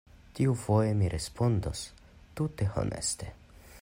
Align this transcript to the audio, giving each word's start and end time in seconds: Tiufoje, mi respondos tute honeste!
Tiufoje, 0.37 0.95
mi 1.01 1.09
respondos 1.15 1.83
tute 2.41 2.71
honeste! 2.79 3.31